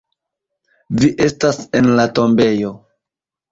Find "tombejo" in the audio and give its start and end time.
2.19-2.75